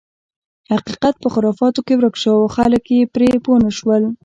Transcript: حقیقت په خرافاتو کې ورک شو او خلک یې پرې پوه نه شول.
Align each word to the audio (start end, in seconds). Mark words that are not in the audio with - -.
حقیقت 0.73 1.15
په 1.23 1.27
خرافاتو 1.33 1.81
کې 1.87 1.93
ورک 1.97 2.15
شو 2.21 2.31
او 2.41 2.45
خلک 2.55 2.83
یې 2.93 3.09
پرې 3.13 3.27
پوه 3.43 3.57
نه 3.65 3.71
شول. 3.77 4.03